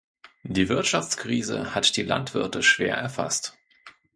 Die 0.45 0.67
Wirtschaftskrise 0.67 1.75
hat 1.75 1.95
die 1.95 2.01
Landwirte 2.01 2.63
schwer 2.63 2.95
erfasst. 2.95 3.55